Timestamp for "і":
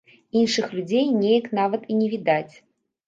1.93-2.01